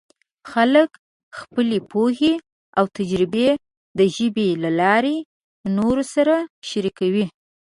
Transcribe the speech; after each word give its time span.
خلک 0.51 0.89
خپلې 1.39 1.77
پوهې 1.91 2.33
او 2.77 2.85
تجربې 2.97 3.49
د 3.99 3.99
ژبې 4.15 4.47
له 4.63 4.69
لارې 4.79 5.17
نورو 5.77 6.03
سره 6.13 6.35
شریکوي. 6.69 7.25